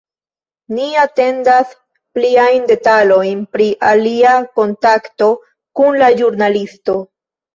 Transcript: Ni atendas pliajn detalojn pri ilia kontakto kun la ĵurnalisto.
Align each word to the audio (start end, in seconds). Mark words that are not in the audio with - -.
Ni 0.75 0.85
atendas 1.01 1.75
pliajn 2.17 2.65
detalojn 2.71 3.43
pri 3.57 3.67
ilia 3.91 4.31
kontakto 4.61 5.27
kun 5.81 6.01
la 6.05 6.09
ĵurnalisto. 6.23 6.97